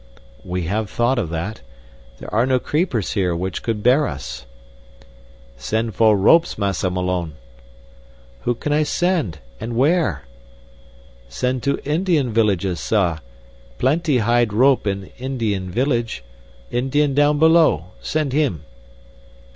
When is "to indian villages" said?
11.61-12.79